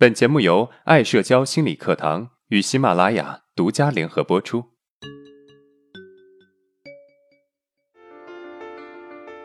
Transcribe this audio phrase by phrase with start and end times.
[0.00, 4.66] 本节目由爱社交心理课堂与喜马拉雅独家联合播出。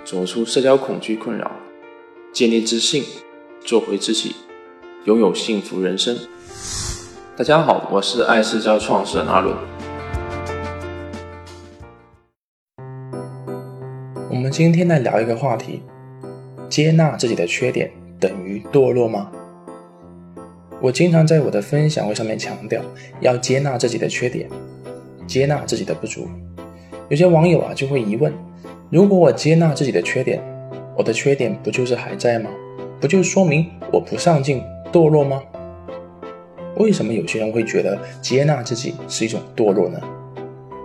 [0.06, 1.52] 走出社交恐惧困扰，
[2.32, 3.04] 建立自信，
[3.62, 4.36] 做回自己，
[5.06, 6.16] 拥有幸福人生。
[7.36, 9.58] 大家好，我是爱社交创始人阿伦。
[14.30, 15.82] 我们今天来聊一个话题：
[16.70, 19.32] 接纳自己的缺点等于堕落吗？
[20.84, 22.82] 我经常在我的分享会上面强调，
[23.22, 24.50] 要接纳自己的缺点，
[25.26, 26.28] 接纳自己的不足。
[27.08, 28.34] 有些网友啊就会疑问：
[28.90, 30.44] 如果我接纳自己的缺点，
[30.98, 32.50] 我的缺点不就是还在吗？
[33.00, 35.42] 不就说明我不上进、堕落吗？
[36.76, 39.98] 为什么有些人会觉得接纳自己是一种堕落呢？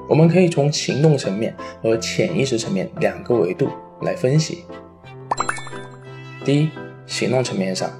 [0.08, 1.52] 我们可以从行动层面
[1.82, 3.68] 和潜意识层面两个维度
[4.02, 4.58] 来分析。
[6.44, 6.68] 第一，
[7.04, 7.90] 行动层面上。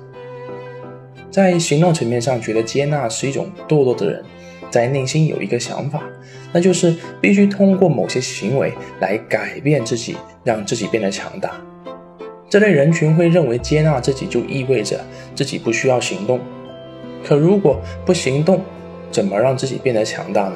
[1.30, 4.24] 在行动层面上，觉得接纳是一种堕落的人，
[4.70, 6.02] 在内心有一个想法，
[6.52, 11.52] 那就是必须通过某些行为来改变自己，让自己变得强大。
[12.48, 14.98] 这类人群会认为接纳自己就意味着
[15.34, 16.40] 自己不需要行动。
[17.22, 18.62] 可如果不行动，
[19.10, 20.54] 怎么让自己变得强大呢？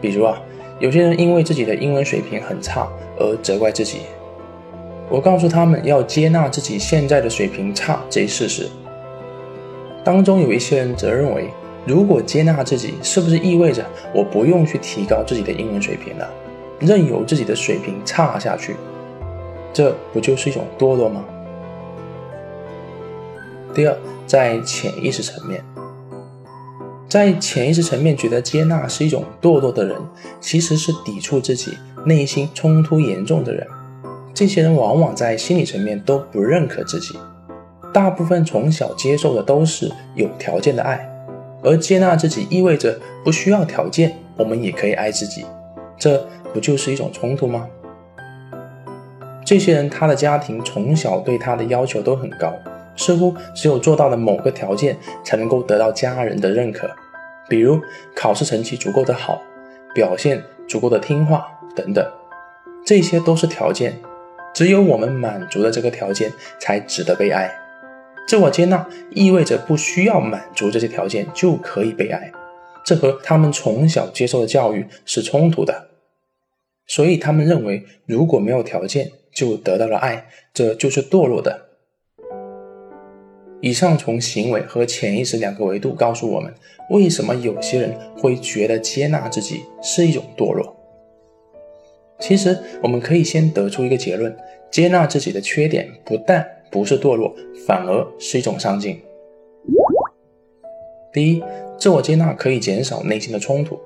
[0.00, 0.42] 比如啊，
[0.80, 4.00] 有些人因为自己的英文水平很差而责怪自己。
[5.14, 8.68] 我告诉他们要接纳自己现在的水平差这一事实。
[10.02, 11.48] 当中有一些人则认为，
[11.86, 16.28] 如果接纳自己，是不是意味着我不用去提高自己的英文水平了，
[16.80, 18.74] 任由自己的水平差下去？
[19.72, 21.24] 这不就是一种堕落吗？
[23.72, 25.64] 第二，在潜意识层面，
[27.08, 29.96] 在潜意识层面觉得接纳是一种堕落的人，
[30.40, 33.64] 其实是抵触自己、内心冲突严重的人。
[34.34, 37.16] 这些人往往在心理层面都不认可自己，
[37.92, 41.08] 大部分从小接受的都是有条件的爱，
[41.62, 45.46] 而接纳自己意味着不需要条件，我们也可以爱自己，
[45.96, 47.68] 这不就是一种冲突吗？
[49.44, 52.52] 这些人他的家庭从小对他的要求都很高，
[52.96, 56.90] 似乎只有做到了某个条件才能够得到家人的认可，
[57.48, 57.78] 比如
[58.16, 59.40] 考试成绩足够的好，
[59.94, 61.46] 表现足够的听话
[61.76, 62.04] 等等，
[62.84, 63.96] 这些都是条件。
[64.54, 67.52] 只有我们满足了这个条件，才值得被爱。
[68.26, 72.32] 自我接纳意味着不需要满足这些条件就可以被爱，
[72.82, 75.88] 这和他们从小接受的教育是冲突的。
[76.86, 81.66] 所以他们认为，如果没有条件就得到了爱，这就是堕落的。
[83.60, 86.52] 以上从行为和潜意识两个维度告诉我们，
[86.90, 90.73] 为什么有些人会觉得接纳自己是一种堕落。
[92.26, 94.34] 其实，我们可以先得出一个结论：
[94.70, 97.36] 接纳自己的缺点，不但不是堕落，
[97.66, 98.98] 反而是一种上进。
[101.12, 101.44] 第一，
[101.78, 103.78] 自我接纳可以减少内心的冲突。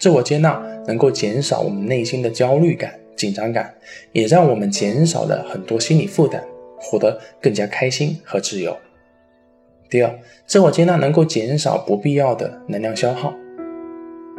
[0.00, 3.72] 自我接纳能够减少我们内心的焦虑感、紧张感，
[4.10, 6.42] 也让我们减少了很多心理负担，
[6.76, 8.76] 活得更加开心和自由。
[9.88, 10.12] 第二，
[10.44, 13.32] 自我接纳能够减少不必要的能量消耗。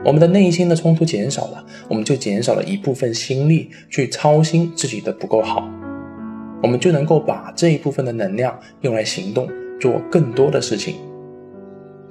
[0.06, 5.68] 我们的内心的冲突减少了，我们就减少了一部分心力去操心自己的不够好，
[6.62, 9.50] 我们就能够把这一部分的能量用来行动，
[9.80, 10.96] 做更多的事情。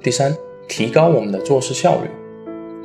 [0.03, 0.35] 第三，
[0.67, 2.09] 提高我们的做事效率。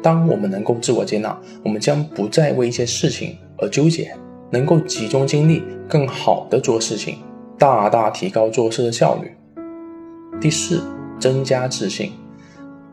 [0.02, 4.12] 当我们能够自我接纳，我们将不再为一些事情而纠结，
[4.50, 7.19] 能够集中精力，更好的做事情，
[7.58, 9.32] 大大提高做事的效率。
[10.40, 10.80] 第四，
[11.20, 12.12] 增加自信。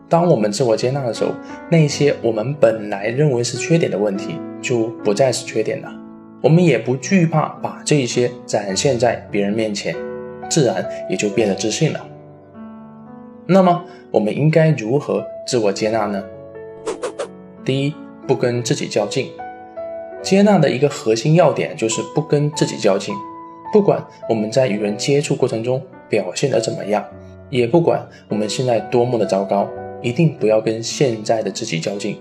[0.09, 1.31] 当我们自我接纳的时候，
[1.69, 5.93] 那些我们本来认为是缺点的问题就不再是缺点了。
[6.41, 9.95] 我们也不惧怕把这些展现在别人面前，
[10.49, 12.05] 自然也就变得自信了。
[13.45, 16.23] 那么，我们应该如何自我接纳呢？
[17.63, 17.93] 第一，
[18.25, 19.29] 不跟自己较劲。
[20.21, 23.13] 接纳的一个核心要点就是不跟自己较劲。
[23.71, 27.05] 不管我们在与人接触过程中表现得怎么样，
[27.49, 29.67] 也不管我们现在多么的糟糕。
[30.01, 32.17] 一定不要跟现在的自己较劲。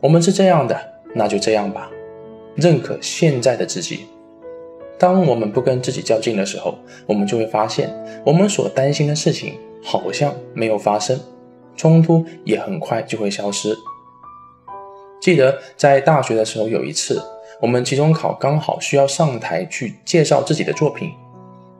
[0.00, 0.78] 我们是这样的，
[1.14, 1.90] 那就这样吧。
[2.56, 4.06] 认可现在的自己。
[4.98, 6.74] 当我们不跟自己较劲的时候，
[7.06, 7.90] 我们就会发现，
[8.24, 11.18] 我们所担心的事情好像没有发生，
[11.76, 13.74] 冲突也很快就会消失。
[15.20, 17.22] 记得在大学的时候，有一次
[17.60, 21.10] 我们期中考刚好需要上台去介绍自己的作品。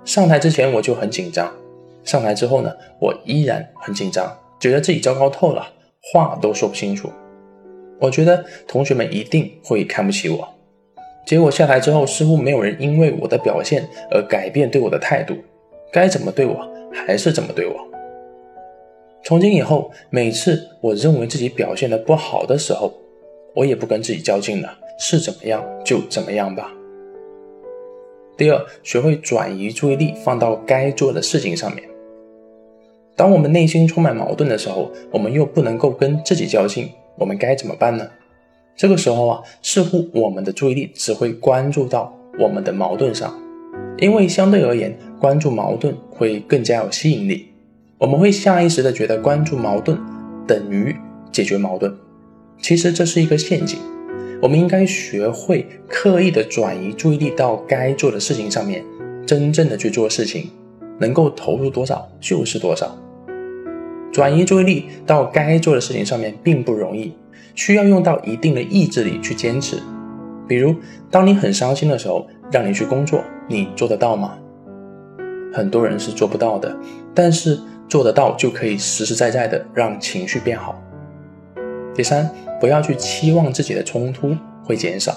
[0.04, 1.52] 上台之前我就很紧张，
[2.04, 4.34] 上台之后呢，我依然很紧张。
[4.60, 5.66] 觉得自己糟糕透了，
[6.12, 7.10] 话都说不清楚。
[7.98, 10.48] 我觉得同学们一定会看不起我。
[11.26, 15.34] 结果下台之后，似乎没有人因为我的表现而改变对我的态度。
[15.92, 16.56] 该怎么对我
[16.92, 17.74] 还是怎么对我。
[19.24, 22.92] 从今以后，每次我认为自己表现的不好的时候，
[23.54, 26.72] 我也不跟自己较劲了，是怎么样就怎么样吧。
[28.36, 31.89] 第二，学会转移注意力，放到该做的事情上面。
[33.20, 36.88] 当我们内心充满矛盾的时候，我们又不能够跟自己较劲，
[37.18, 38.08] 我们该怎么办呢？
[38.74, 43.38] 这个时候啊，似乎我们的注意力只会关注到我们的矛盾上，
[43.98, 47.48] 因为相对而言，关注矛盾会更加有吸引力。
[47.98, 49.98] 我们会下意识的觉得关注矛盾
[50.46, 50.96] 等于
[51.30, 51.94] 解决矛盾，
[52.62, 53.78] 其实这是一个陷阱。
[54.40, 58.82] 我们应该学会刻意的转移注意力到该做的事情上面，
[59.26, 60.48] 真正的去做事情，
[60.98, 62.96] 能够投入多少就是多少。
[64.12, 67.12] 转移注意力到该做的事情上面并不容易，
[67.54, 69.76] 需要用到一定的意志力去坚持。
[70.48, 70.74] 比如，
[71.10, 74.36] 当你很伤心的时候，让你去工作，你做得到吗？
[75.52, 76.76] 很多人是做不到的，
[77.14, 77.58] 但是
[77.88, 80.80] 做得到就可以实实在在的让情绪变好。
[81.94, 82.28] 第三，
[82.60, 85.14] 不要去期望自己的冲突会减少。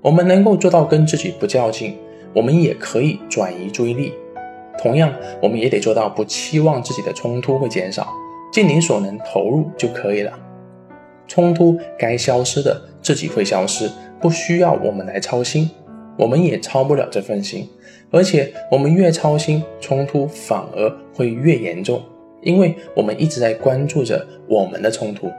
[0.00, 1.96] 我们能够做到跟自己不较劲，
[2.34, 4.12] 我们也可以转移注意力。
[4.78, 8.08] 同样，我们也得做到不期望自己的冲突会减少，
[8.52, 10.32] 尽你所能投入就可以了。
[11.26, 13.90] 冲突该消失的自己会消失，
[14.20, 15.70] 不需要我们来操心，
[16.18, 17.68] 我们也操不了这份心。
[18.10, 22.00] 而且，我们越操心，冲突反而会越严重，
[22.42, 25.30] 因为我们一直在关注着我们的冲突。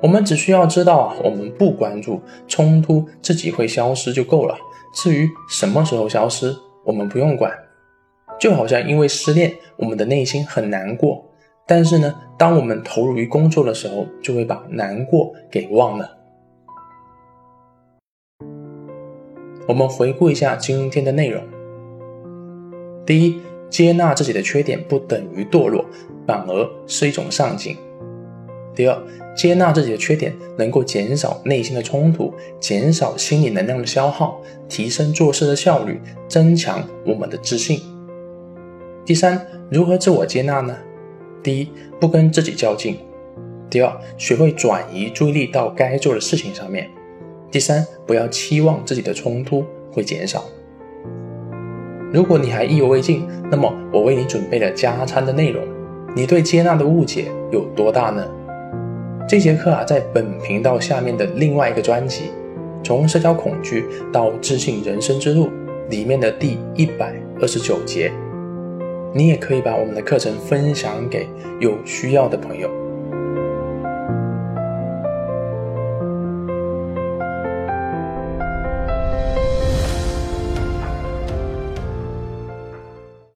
[0.00, 4.56] 我们只需要知道啊，我们不关注冲突，自己会消失就够了。
[4.94, 7.52] 至于什么时候消失，我们不用管。
[8.40, 11.22] 就好像因为失恋，我们的内心很难过，
[11.66, 16.16] 但是呢，当我们投入于工作的时候，就会把难过给忘了。
[19.68, 21.44] 我们回顾一下今天的内容：
[23.04, 23.38] 第一，
[23.68, 25.84] 接纳自己的缺点不等于堕落，
[26.26, 27.74] 反而是一种上进；
[28.74, 28.98] 第二，
[29.36, 37.78] 接纳自己的缺点能够减少内心的冲突，减少心理能量的消耗，提升做事的效率，增强我们的自信。
[39.04, 40.76] 第三，如何自我接纳呢？
[41.42, 41.68] 第一，
[41.98, 42.94] 不跟自己较劲；
[43.70, 46.84] 第二，学会转移注意力到该做的事情上面；
[47.50, 50.44] 第三，不要期望自己的冲突会减少。
[52.12, 55.62] 如果你还意犹未尽，那么我为你准备了加餐的内容。
[56.14, 58.26] 你对接纳的误解有多大呢？
[59.28, 62.24] 这节课啊，在本频道下面的另外一个专辑
[62.84, 65.46] 《从社交恐惧到自信人生之路》
[65.88, 68.12] 里面的第一百二十九节。
[69.12, 71.28] 你也可以把我们的课程分享给
[71.58, 72.89] 有需要的朋友。